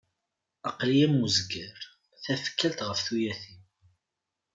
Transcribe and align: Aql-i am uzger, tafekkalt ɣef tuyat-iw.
Aql-i 0.69 0.99
am 1.05 1.15
uzger, 1.25 1.77
tafekkalt 2.23 2.79
ɣef 2.87 2.99
tuyat-iw. 3.05 3.61